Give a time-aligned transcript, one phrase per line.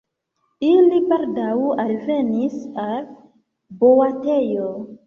[0.69, 1.51] Ili baldaŭ
[1.85, 3.07] alvenis al
[3.85, 4.71] boatejo.